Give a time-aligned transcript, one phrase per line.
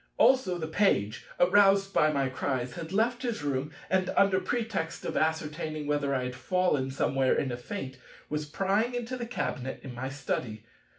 [0.17, 5.15] Also the Page, aroused by my cries, had left his room, and under pretext of
[5.15, 9.93] ascertaining whether I had fallen somewhere in a faint, was prying into the cabinet in
[9.93, 10.63] my study.